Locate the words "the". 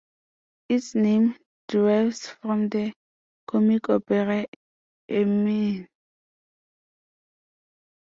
2.69-2.91